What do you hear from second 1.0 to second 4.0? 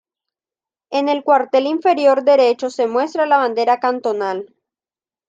el cuartel inferior derecho se muestra la bandera